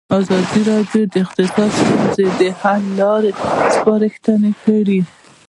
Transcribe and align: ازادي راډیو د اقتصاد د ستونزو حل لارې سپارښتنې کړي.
ازادي 0.19 0.59
راډیو 0.71 1.03
د 1.13 1.15
اقتصاد 1.23 1.69
د 1.75 1.79
ستونزو 1.81 2.49
حل 2.61 2.83
لارې 2.99 3.31
سپارښتنې 3.75 4.51
کړي. 4.63 4.99